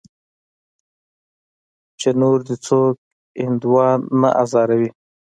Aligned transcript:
چې 1.99 2.09
نور 2.21 2.37
دې 2.47 2.55
څوک 2.65 2.95
هندوان 3.45 3.99
نه 4.21 4.29
ازاروي. 4.43 4.89